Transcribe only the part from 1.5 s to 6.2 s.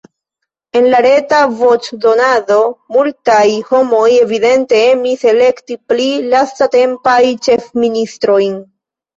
voĉdonado multaj homoj evidente emis elekti pli